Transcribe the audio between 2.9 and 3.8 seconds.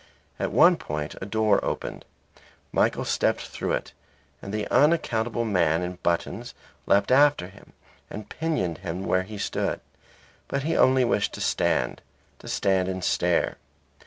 stepped through